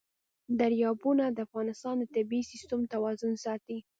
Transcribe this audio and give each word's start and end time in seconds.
دریابونه 0.59 1.23
د 1.31 1.37
افغانستان 1.47 1.95
د 1.99 2.03
طبعي 2.15 2.41
سیسټم 2.51 2.81
توازن 2.93 3.33
ساتي. 3.45 3.77